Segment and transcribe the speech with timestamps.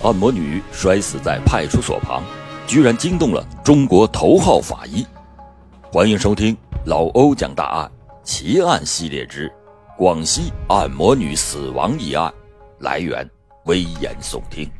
[0.00, 2.22] 按摩女摔死在派出所旁，
[2.68, 5.04] 居然惊动了中国头号法医。
[5.90, 7.90] 欢迎收听老欧讲大案
[8.22, 9.48] 奇案系列之
[9.96, 12.32] 《广西按摩女死亡一案》，
[12.78, 13.28] 来源
[13.64, 14.70] 危言耸听。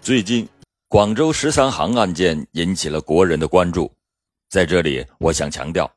[0.00, 0.48] 最近，
[0.88, 3.88] 广州十三行案件引起了国人的关注。
[4.50, 5.88] 在这里，我想强调，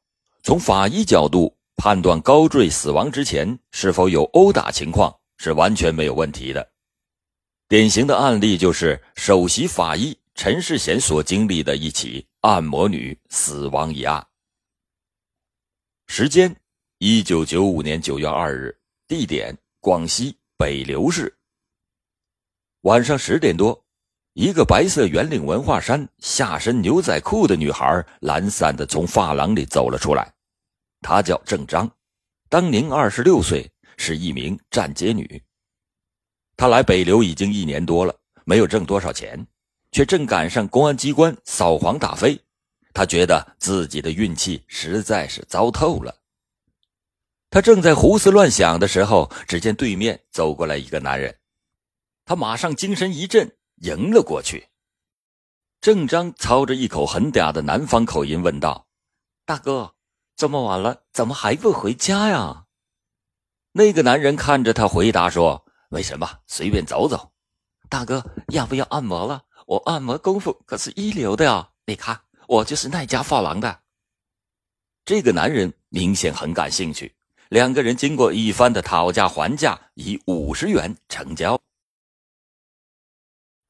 [0.43, 1.51] 从法医角度。
[1.77, 6.71] 判断高坠死亡之前是否有殴打情况是完全没有问题的。
[7.69, 14.25] 典型的案例就是首席法医陈世贤所经历的一起按摩女死亡一案。
[16.07, 16.55] 时间：
[16.97, 18.75] 一九九五年九月二日，
[19.07, 21.37] 地点：广西北流市。
[22.81, 23.85] 晚上十点多，
[24.33, 30.33] 一个白色圆领文化衫、下身牛仔裤的女孩懒散的从发廊里走了出来。
[31.01, 31.89] 她叫郑章，
[32.49, 35.41] 当年二十六岁，是一名站街女。
[36.55, 39.47] 她来北流已经一年多了，没有挣多少钱，
[39.91, 42.39] 却正赶上公安机关扫黄打非，
[42.93, 46.15] 她觉得自己的运气实在是糟透了。
[47.49, 51.37] 她正在胡思乱想的时候，只见对面走过来一个男人，
[52.25, 54.67] 她马上精神一振，迎了过去。
[55.79, 58.87] 郑章操着一口很嗲的南方口音问道
[59.45, 59.93] ：“大哥。”
[60.37, 62.65] 这么晚了，怎么还不回家呀？
[63.71, 67.31] 那个男人看着他回答说：“没什么，随便走走。”
[67.89, 69.45] 大哥，要不要按摩了？
[69.65, 71.71] 我按摩功夫可是一流的呀！
[71.87, 73.81] 你看，我就是那家发廊的。
[75.05, 77.15] 这个男人明显很感兴趣，
[77.49, 81.59] 两个人经过一番的讨价还价，以五十元成交。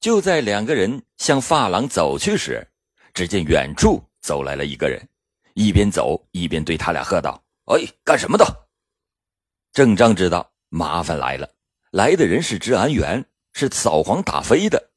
[0.01, 2.67] 就在两个人向发廊走去时，
[3.13, 5.07] 只见远处走来了一个人。
[5.57, 8.67] 一边走一边对他俩喝道：“哎，干什么的？”
[9.73, 11.51] 郑章知道麻烦来了，
[11.89, 14.91] 来的人是治安员，是扫黄打非的。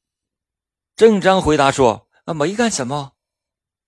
[0.95, 3.13] 郑章回答说：“啊，没干什么。”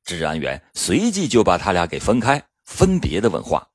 [0.03, 3.69] 治安员随即就把他俩给分开，分别的问话。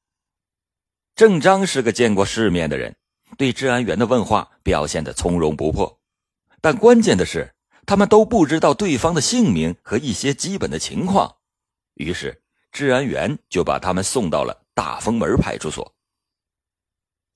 [1.14, 2.96] 郑章是个见过世面的人，
[3.36, 6.00] 对治安员的问话表现的从容不迫，
[6.60, 7.54] 但关键的是，
[7.86, 11.36] 他们都不知道对方的姓名和一些基本的情况，
[11.94, 12.42] 于是。
[12.72, 15.94] 治安员就把他们送到了大风门派出所。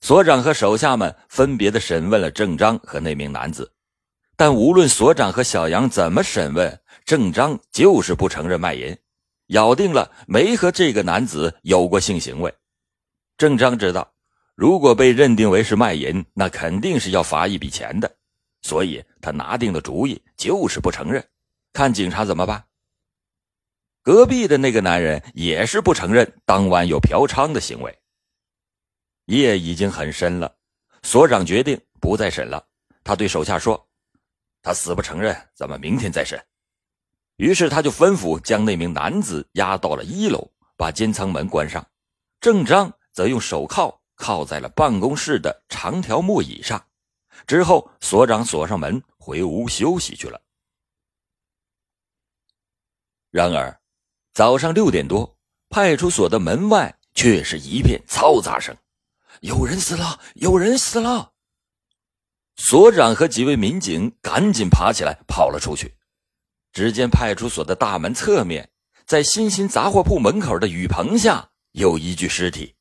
[0.00, 3.72] 所长和手下们分别的审问了郑章和那名男子，
[4.37, 8.97] 但无论所长和小杨怎么审问，郑章就是不承认卖淫，
[9.48, 12.53] 咬定了没和这个男子有过性行为。
[13.38, 14.12] 郑章知道，
[14.56, 18.12] 如果被认定为是卖淫，那肯定是要罚一笔钱的，
[18.62, 21.25] 所以他拿定了主意，就是不承认，
[21.72, 22.65] 看警察怎么办。
[24.03, 27.97] 隔壁的那个男人也是不承认当晚有嫖娼的行为。
[29.27, 30.57] 夜已经很深了，
[31.05, 32.67] 所长决定不再审了。
[33.05, 33.89] 他对手下说
[34.61, 36.45] ：“他死不承认，咱们明天再审。”
[37.39, 41.87] 于是他就吩咐将那名男子押到了一楼，把监仓门关上。
[42.41, 46.84] 郑章则用手铐铐在了办公室的长条木椅上。
[47.47, 50.43] 之后，所长锁上门回屋休息去了。
[53.31, 53.81] 然而。
[54.32, 55.37] 早上六点多，
[55.69, 58.75] 派出所的门外却是一片嘈杂声，
[59.41, 61.32] 有人死了，有人死了。
[62.56, 65.94] 所长和几位民警赶紧爬起来跑了出去。
[66.72, 68.71] 只见派出所的大门侧面，
[69.04, 72.75] 在新兴杂货铺门口的雨棚下有一具尸体。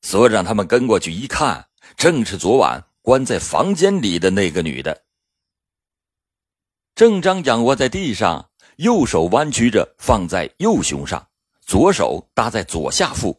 [0.00, 5.04] 所长他们跟过去一看，正是昨晚关在房间里的那个女的。
[6.94, 8.47] 郑章仰卧在地上。
[8.78, 11.26] 右手弯曲着放在右胸上，
[11.62, 13.36] 左手搭在左下腹，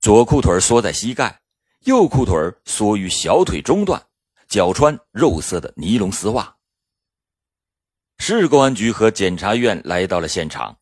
[0.00, 1.40] 左裤腿缩在膝盖，
[1.84, 4.04] 右裤腿缩于小腿中段，
[4.48, 6.56] 脚穿肉色的尼龙丝袜。
[8.18, 10.76] 市公安局和检察院来到了现场，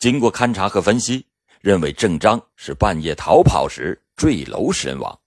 [0.00, 1.24] 经过勘查和分析，
[1.60, 5.20] 认为郑章是半夜逃跑时坠楼身亡。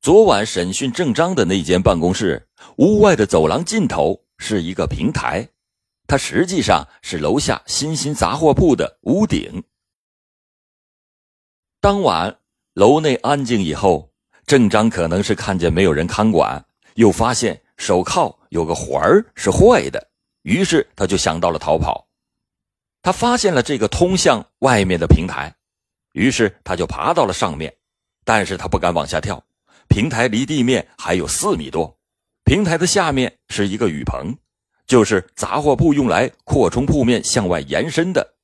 [0.00, 2.48] 昨晚审讯郑章的那间办公室，
[2.78, 5.46] 屋外的走廊尽头是一个平台。
[6.06, 9.62] 它实际上是楼下新新杂货铺的屋顶。
[11.80, 12.38] 当晚
[12.74, 14.12] 楼内安静以后，
[14.46, 16.64] 郑章可能是看见没有人看管，
[16.94, 20.10] 又发现手铐有个环儿是坏的，
[20.42, 22.06] 于是他就想到了逃跑。
[23.02, 25.52] 他发现了这个通向外面的平台，
[26.12, 27.74] 于是他就爬到了上面，
[28.24, 29.44] 但是他不敢往下跳，
[29.88, 31.98] 平台离地面还有四米多，
[32.44, 34.36] 平台的下面是一个雨棚。
[34.86, 38.34] 就是杂货铺用来扩充铺面向外延伸的。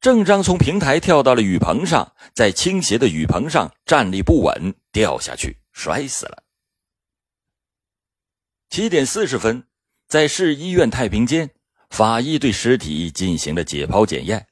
[0.00, 6.42] 郑章从平台跳到了雨棚上，在倾斜的雨棚上站立不稳，掉下去摔死了。
[8.68, 9.66] 七点四十分，
[10.06, 11.48] 在市医院太平间，
[11.88, 14.46] 法医对尸体进行了解剖检验，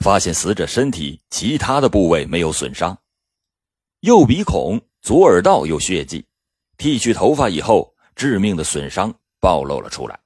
[0.00, 2.96] 发现死者身体其他的部位没有损伤，
[4.00, 6.26] 右鼻孔、左耳道有血迹，
[6.78, 10.18] 剃去头发以后，致命的损伤暴露了出来。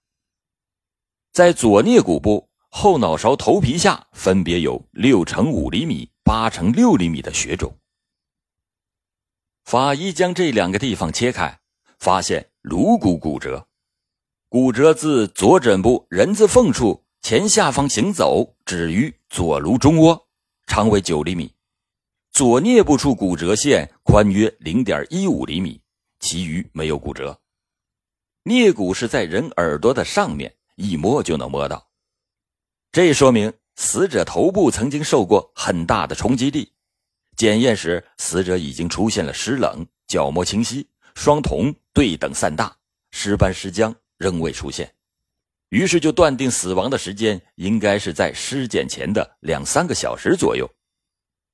[1.33, 7.77] 在左颞骨部、后脑勺头皮下，分别有六乘五厘米、八乘六厘米的血肿。
[9.65, 11.61] 法医将这两个地方切开。
[11.99, 13.69] 发现颅骨骨折，
[14.49, 20.27] 骨折自左枕部人字缝处前下方行走，止于左颅中窝，
[20.67, 21.47] 长为九厘米；
[22.33, 25.79] 左颞部处骨折线宽约零点一五厘米，
[26.21, 27.39] 其余没有骨折。
[28.51, 31.89] 颞骨是在人耳朵的上面，一摸就能摸到。
[32.91, 36.73] 这说明死者头部曾经受过很大的冲击力。
[37.37, 40.89] 检验时，死者已经出现了湿冷、角膜清晰。
[41.15, 42.77] 双瞳对等散大，
[43.11, 44.93] 尸斑尸僵仍未出现，
[45.69, 50.69] 于是就断定死亡的时间应该是在尸检前的两三个小时左右，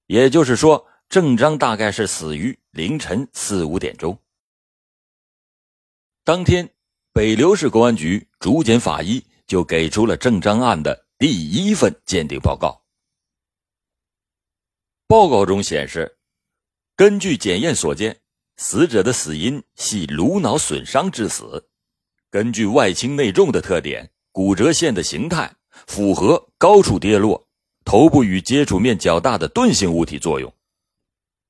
[0.06, 4.16] 也就是说，郑章大概是死于凌晨四五点钟。
[6.22, 6.69] 当天，
[7.17, 12.83] 北流市公安局主检法医就给出了郑章案的第一份鉴定报告。
[15.07, 16.19] 报告中显示，
[16.95, 18.21] 根据检验所见。
[18.59, 21.67] 死者的死因系颅脑损伤致死，
[22.31, 27.49] 根据外轻内重的特点，骨折线的形态符合高处跌落，
[27.87, 30.53] 头部与接触面较大的钝性物体作用。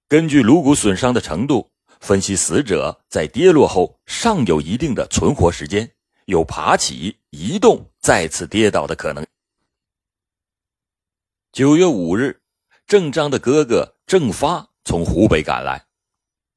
[0.06, 5.90] 根据颅骨损伤的程度分析，死者在跌落后尚有一定的存活时间，
[6.26, 9.26] 有爬起、移动、再次跌倒的可能。
[11.52, 12.42] 九月五日，
[12.86, 15.86] 郑章的哥哥郑发从湖北赶来。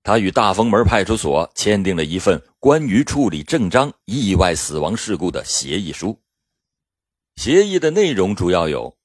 [0.04, 6.20] 他与大丰门派出所签订了一份关于处理郑章意外死亡事故的协议书。
[7.36, 8.98] 协议的内容主要有：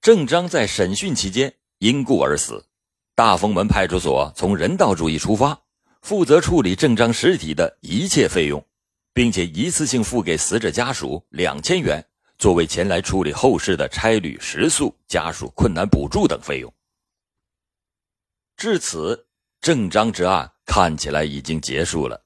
[0.00, 2.66] 郑章在审讯期间因故而死，
[3.14, 5.63] 大丰门派出所从人道主义出发，
[6.04, 8.62] 负责处理郑章尸体的一切费用，
[9.14, 12.06] 并且一次性付给死者家属两千元，
[12.36, 16.72] 作为前来处理后事的差旅、食宿、家属困难补助等费用。
[18.58, 19.26] 至此。
[19.62, 22.22] 郑章之案看起来已经结束了，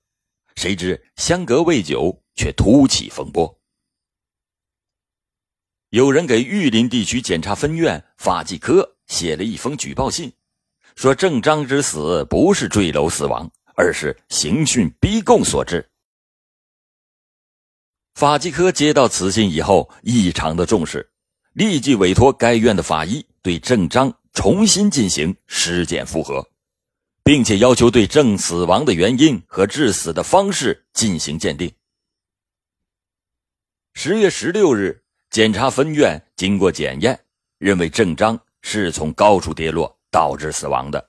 [0.56, 3.60] 谁知相隔未久，却突起风波。
[5.90, 10.32] 有人给玉林地区检察分院法纪科写了一封举报信，
[10.96, 13.48] 说郑章之死不是坠楼死亡，
[13.78, 15.88] 而是刑讯逼供所致。
[18.14, 21.08] 法纪科接到此信以后，异常的重视，
[21.52, 26.44] 立即委托该院的法医对郑章重新进行尸检复核。
[27.28, 31.70] 并且要求对郑死亡的原因和致死的方式进行鉴定。
[33.92, 37.20] 十月十六日，检察分院经过检验，
[37.58, 41.07] 认为郑章是从高处跌落导致死亡的。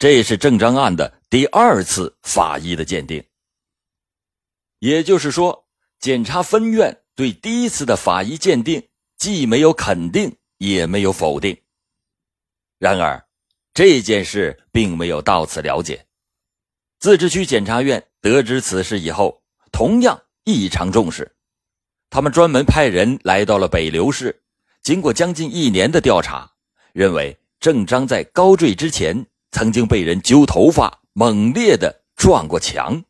[0.00, 3.22] 这是郑章案的第二次法医的鉴定。
[4.78, 5.66] 也就是说，
[5.98, 8.88] 检察分院对第一次的法医鉴定
[9.18, 11.54] 既没有肯定，也没有否定。
[12.78, 13.22] 然而。
[13.72, 16.04] 这件事并没有到此了解。
[16.98, 21.36] 自治区检察院得知此事以后，同样异常重视。
[22.10, 24.42] 他们专门派人来到了北流市，
[24.82, 26.50] 经过将近一年的调查，
[26.92, 33.02] 认为郑章在高坠之前曾经被人揪头发，猛烈的撞过墙。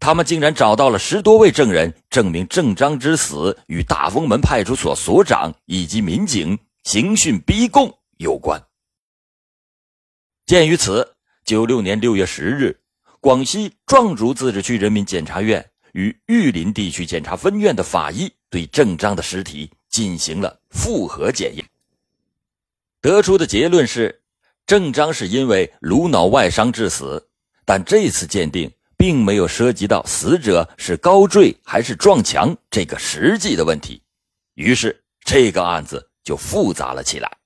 [0.00, 8.62] 他们竟然找到了十多位证人，证明郑章之死与大丰门派出所所长以及民警刑讯逼供有关。
[10.44, 12.78] 鉴于此，九六年六月十日，
[13.20, 21.64] 广西壮族自治区人民检察院与玉林地区检察分院的法医对郑章的尸体进行了复核检验，
[23.00, 24.20] 得出的结论是，
[24.66, 27.28] 郑章是因为颅脑外伤致死，
[27.66, 34.02] 但这次鉴定并没有涉及到死者是高坠还是撞墙这个实际的问题，
[34.54, 37.38] 于是这个案子就复杂了起来。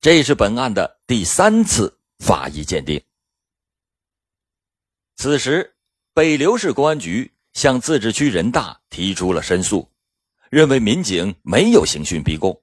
[0.00, 3.02] 这是本案的第三次法医鉴定。
[5.16, 5.74] 此时，
[6.12, 9.88] 北流市公安局向自治区人大提出了申诉，
[10.50, 12.60] 认为民警没有刑讯逼供。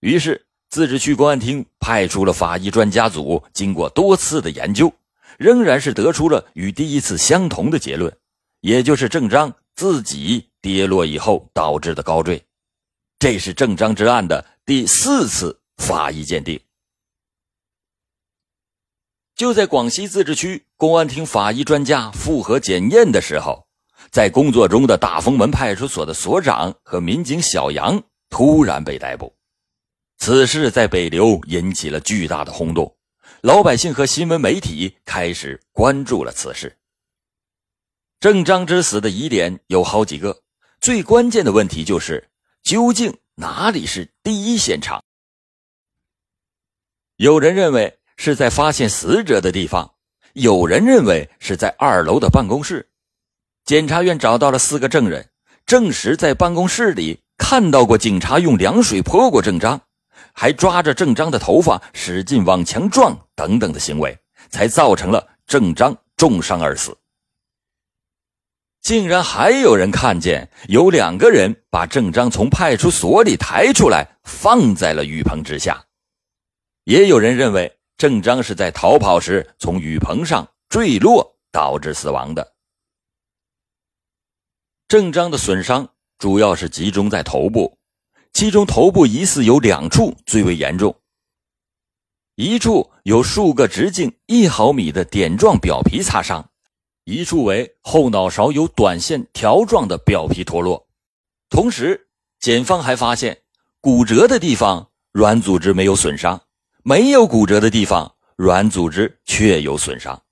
[0.00, 4.92] 于是，自治区公安厅派出了法医专家组，经过多次的研究，
[5.38, 8.14] 仍然是得出了与第一次相同的结论，
[8.60, 12.44] 也就是郑章自己跌落以后导致的高坠。
[13.18, 14.44] 这是郑章之案的。
[14.66, 16.60] 第四次法医鉴定。
[19.34, 23.66] 就在广西自治区公安厅法医专家复核检验的时候，
[24.10, 29.37] 在工作中的大丰门派出所的所长和民警小杨突然被逮捕。
[30.18, 32.96] 此事在北流引起了巨大的轰动，
[33.40, 36.76] 老百姓和新闻媒体开始关注了此事。
[38.20, 40.42] 郑章之死的疑点有好几个，
[40.80, 42.28] 最关键的问题就是
[42.62, 45.02] 究竟哪里是第一现场？
[47.16, 47.94] 有人认为。
[48.20, 49.94] 是在发现死者的地方，
[50.32, 52.90] 有人认为是在二楼的办公室。
[53.64, 55.30] 检察院找到了四个证人，
[55.64, 59.82] 证实在办公室里看到过警察用凉水泼过郑章，
[60.38, 64.16] 还抓着郑章的头发使劲往墙撞等等的行为，
[64.50, 66.96] 才造成了郑章重伤而死。
[68.80, 75.84] 竟然还有人看见有两个人把郑章从派出所里抬出来，放在了雨棚之下。
[76.84, 77.74] 也有人认为。
[77.96, 82.54] 郑章是在逃跑时从雨棚上坠落导致死亡的。
[84.86, 87.77] 郑章的损伤主要是集中在头部，
[88.38, 90.94] 其中头部疑似有两处最为严重，
[92.36, 96.48] 一处有数个直径一毫米的点状表皮擦伤，
[97.02, 100.86] 一处为后脑勺有短线条状的表皮脱落。
[101.50, 102.06] 同时，
[102.38, 103.36] 检方还发现
[103.80, 106.40] 骨折的地方软组织没有损伤。
[106.84, 110.22] 没有骨折的地方，软组织确有损伤。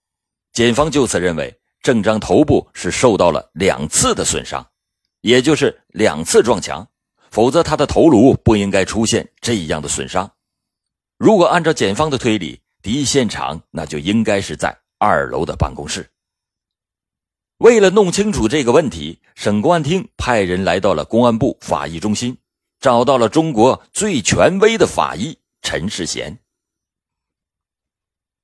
[0.52, 4.64] 检方就此认为，郑章头部是受到了两次的损伤，
[5.22, 6.88] 也就是两次撞墙，
[7.36, 10.32] 否则他的头颅不应该出现这样的损伤。
[11.18, 16.08] 如果按照检方的推理，第一现场那就应该是在二楼的办公室。
[17.58, 22.34] 为了弄清楚这个问题，省公安厅派人来到了公安部法医中心，
[22.80, 26.38] 找到了中国最权威的法医陈世贤。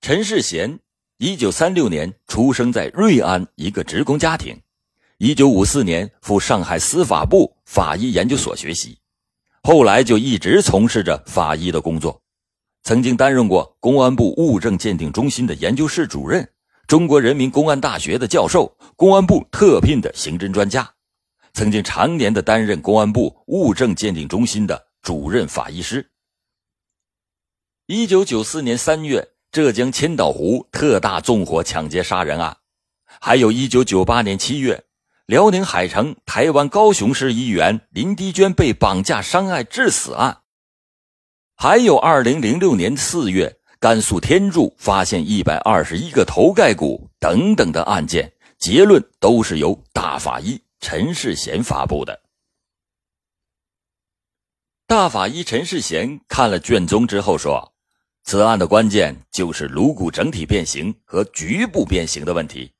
[0.02, 0.78] 陈世贤，
[1.16, 4.54] 一九三六年出生在瑞安一个职工家庭，
[5.24, 8.98] 一九五四年赴上海司法部法医研究所学习，
[9.62, 12.20] 后来就一直从事着法医的工作，
[12.82, 16.50] 曾经担任过公安部物证鉴定中心的研究室主任、
[16.88, 20.92] 中国人民公安大学的教授、公安部特聘的刑侦专家，
[21.52, 26.04] 曾经常年的担任公安部物证鉴定中心的主任法医师。
[27.86, 29.28] 一九九四年三月。
[29.52, 32.56] 浙江千岛湖特大纵火抢劫杀人案，
[33.20, 34.82] 还有一九九八年七月，
[35.32, 40.42] 辽宁海城台湾高雄市议员林迪娟被绑架伤害致死案，
[41.56, 52.20] 还有二零零六年四月甘肃天柱发现一百二十一个头盖骨等等的案件，结论都是由大法医陈世贤发布的。
[54.86, 57.72] 大法医陈世贤看了卷宗之后说。
[58.24, 62.70] 此案的关键就是颅骨整体变形和局部变形的问题。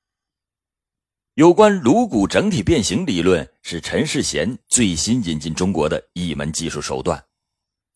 [1.42, 7.20] 有关颅骨整体变形理论是陈世贤最新引进中国的一门技术手段，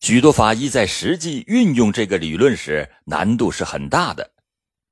[0.01, 4.29] 许多法医在实际运用这个理论时难度是很大的。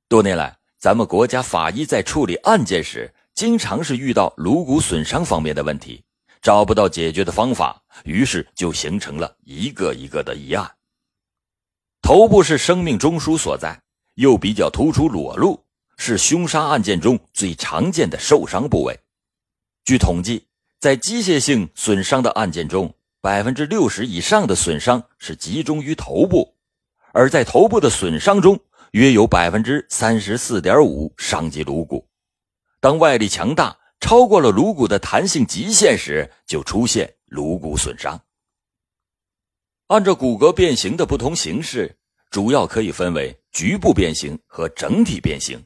[0.08, 6.02] 多年来，咱们国家法医在处理案件时，经常是遇到颅骨损伤方面的问题，
[6.40, 10.66] 找不到解决的方法，于是就形成了一个一个的疑案。
[12.00, 13.78] 头部是生命中枢所在，
[14.14, 15.62] 又比较突出裸露，
[15.96, 18.98] 是凶杀案件中最常见的受伤部位。
[19.84, 20.46] 据统计，
[20.78, 26.54] 在机械性损伤的案件中，百分之六十以上的损伤是集中于头部，
[27.12, 28.58] 而在头部的损伤中，
[28.92, 32.06] 约有百分之三十四点五伤及颅骨。
[32.80, 38.20] 当外力强大，超过了颅骨的弹性极限时，就出现颅骨损伤。
[39.88, 41.96] 按照骨骼变形的不同形式，
[42.30, 45.64] 主要可以分为局部变形和整体变形。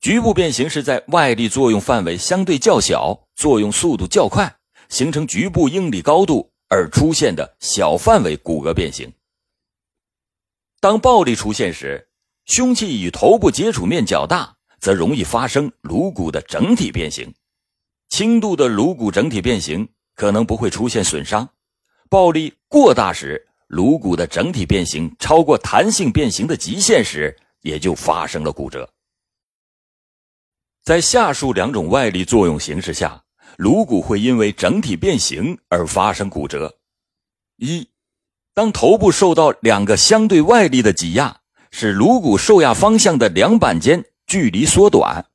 [0.00, 4.56] 局部变形是在外力作用范围相对较小、作用速度较快，
[4.88, 9.12] 形成局部应力高度而出现的小范围骨骼变形。
[10.80, 12.08] 当暴力出现时，
[12.44, 17.34] 凶器与头部接触面较大，则容易发生颅骨的整体变形。
[18.08, 21.48] 轻度的颅骨整体变形可能不会出现损伤。
[22.08, 28.88] 暴力过大时，颅骨的整体变形超过弹性变形的极限时，也就发生了骨折。
[30.88, 33.22] 在下述两种外力作用形式下，
[33.58, 36.78] 颅骨会因为整体变形而发生骨折：
[37.58, 37.90] 一，
[38.54, 45.26] 当头部受到两个相对外力的挤压，使颅骨受压方向的两板间距离缩短；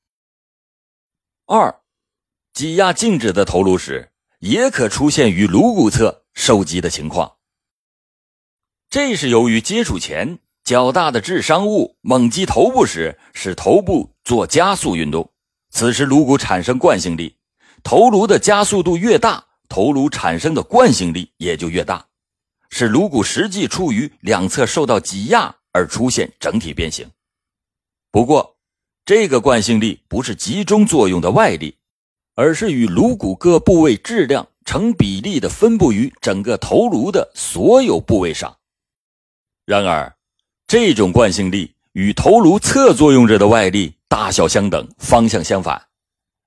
[1.45, 1.81] 二，
[2.51, 6.23] 挤压静止的头颅时，也可出现与颅骨侧。
[6.33, 7.35] 受击的情况。
[8.89, 15.31] 这是由于接触前较大的致伤物猛击头部时，使头部做加速运动，
[15.73, 17.35] 此时颅骨产生惯性力，
[17.81, 22.05] 头颅的加速度越大，头颅产生的惯性力也就越大，
[22.69, 27.09] 使颅骨实际处于两侧受到挤压而出现整体变形。
[28.11, 28.55] 不过，
[29.03, 31.75] 这个惯性力不是集中作用的外力，
[32.35, 38.55] 而是与颅骨各部位质量成比例的分布于整个头颅的所有部位上。
[39.65, 40.15] 然而，
[40.67, 45.87] 这种惯性力与头颅侧作用着的外力大小相等，方向相反。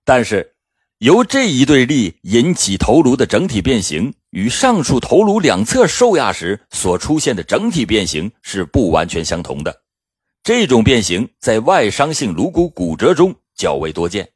[0.04, 0.54] 但是，
[0.98, 9.82] 由这一对力引起头颅的整体变形，与上述头颅两侧受压时所出现的整体变形是不完全相同的。
[10.44, 14.30] 这种变形在外伤性颅骨骨折中较为多见。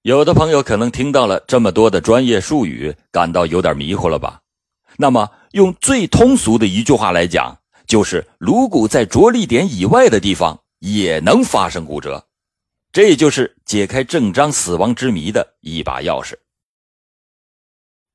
[0.00, 4.40] 有的朋友可能听到了这么多的专业术语，感到有点迷糊了吧？
[4.96, 12.26] 那么，用最通俗的一句话来讲，就是颅骨在着力点以外的地方也能发生骨折，
[12.90, 16.34] 这就是解开郑章死亡之谜的一把钥匙。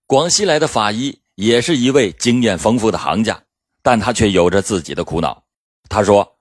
[0.06, 3.42] 广西来的法医也是一位经验丰富的行家，
[3.82, 5.46] 但他却有着自己的苦恼。
[5.88, 6.38] 他说：“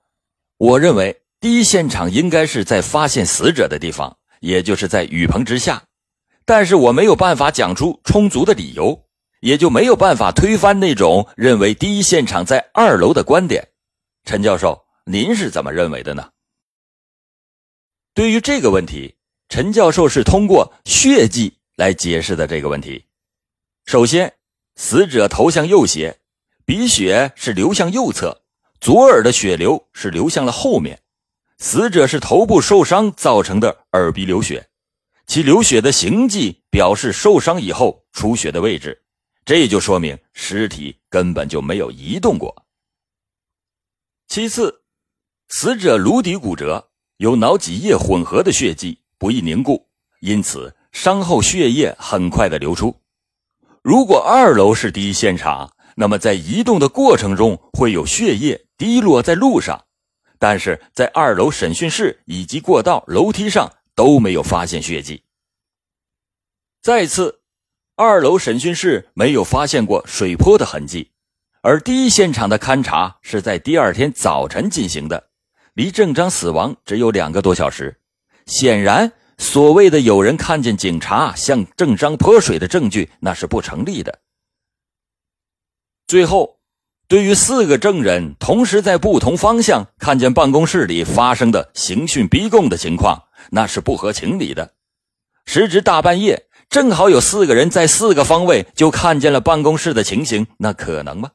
[0.59, 5.81] 我认为第一现场应该是在发现死者的地方，也就是在雨棚之下，
[6.43, 9.01] 但是我没有办法讲出充足的理由。”
[9.39, 13.67] 也就没有办法推翻那种认为第一现场在二楼的观点。
[14.25, 16.31] 陈教授，您是怎么认为的呢？
[18.13, 19.15] 对于这个问题，
[19.47, 23.05] 陈教授是通过血迹来解释的这个问题。
[23.85, 24.37] 首先，
[24.75, 26.19] 死者头向右斜，
[26.65, 28.43] 鼻血是流向右侧，
[28.81, 31.01] 左耳的血流是流向了后面。
[31.57, 34.69] 死者是头部受伤造成的耳鼻流血，
[35.25, 39.01] 其流血的形迹表示受伤以后出血的位置。
[39.45, 42.53] 这就说明尸体根本就没有移动过。
[44.27, 44.83] 其次，
[45.49, 49.87] 死者颅底骨折，有脑脊液混合的血迹，不易凝固，
[50.19, 52.95] 因此伤后血液很快的流出。
[53.81, 59.85] 如果二楼是第一现场，那么在移动的过程中会有血液滴落在路上，
[60.37, 65.23] 但是在二楼审讯室以及过道、楼梯上都没有发现血迹。
[66.81, 67.41] 再次。
[67.99, 71.09] 二楼审讯室没有发现过水泼的痕迹，
[71.63, 75.29] 而第一现场的勘查是在第二天早晨进行的，
[75.77, 77.99] 离郑章死亡只有两个多小时。
[78.47, 84.17] 显然，所谓的有人看见警察向郑章泼水的证据那是不成立的。
[86.07, 86.57] 最后，
[87.07, 94.73] 对于四个证人同时在不同方向看见办公室里发生的刑讯逼供的情况，那是不合情理的。
[95.45, 96.47] 时值大半夜。
[96.69, 101.29] 正好有四个人在四个方位就看见了办公室的情形，那可能吗？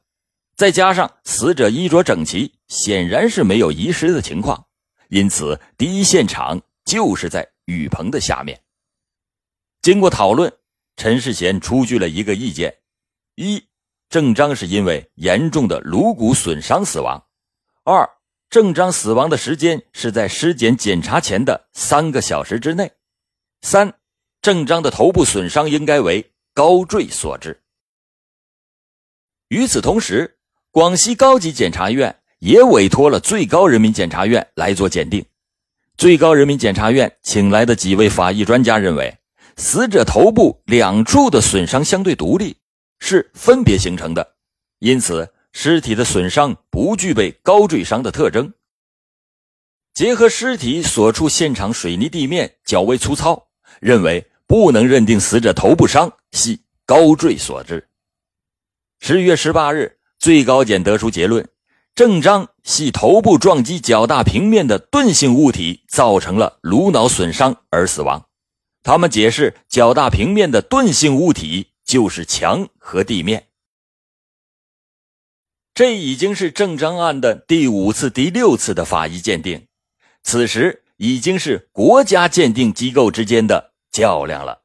[0.55, 4.67] 再加上死者衣着整齐，显然是没有遗失的情况，
[5.09, 8.61] 因此第一现场就是在雨棚的下面。
[9.81, 10.51] 经过讨论，
[10.95, 12.77] 陈世贤出具了一个意见：
[13.35, 13.67] 一，
[14.09, 17.19] 郑章是因为严重的颅骨损伤死亡；
[17.83, 18.09] 二，
[18.49, 22.87] 郑章死亡的时间是在尸检检查前的三个小时之内；
[23.61, 23.99] 三。
[24.41, 27.63] 郑章的头部损伤应该为高坠所致。
[29.47, 30.32] 与此同时，
[30.73, 35.23] 广西高级检察院也委托了最高人民检察院来做鉴定。
[35.97, 39.15] 最高人民检察院请来的几位法医专家认为，
[39.55, 42.57] 死者头部两处的损伤相对独立，
[42.97, 44.33] 是分别形成的，
[44.79, 48.51] 因此尸体的损伤不具备高坠伤的特征。
[49.93, 54.27] 结合尸体所处现场水泥地面较为粗糙，认为。
[54.45, 57.87] 不能认定死者头部伤系高坠所致。
[58.99, 61.49] 十月十八日，最高检得出结论：
[61.93, 68.29] 郑章系头部撞击较大平面的钝性物体造成了颅脑损伤而死亡。
[68.83, 73.47] 他们解释，较大平面的钝性物体就是墙和地面。
[75.73, 79.67] 这已经是郑章案的第五次、第六次的法医鉴定，
[80.23, 83.73] 此时已经是国家鉴定机构之间的。
[83.91, 84.62] 较量了。